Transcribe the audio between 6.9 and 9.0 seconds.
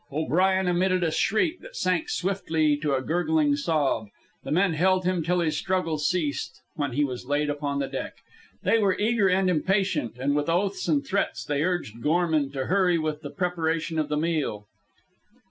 he was laid upon the deck. They were